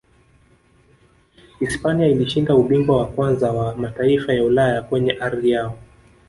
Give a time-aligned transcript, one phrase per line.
[1.59, 5.77] hispania ilishinda ubingwa wa kwanza wa mataifa ya ulaya kwenye ardhi yao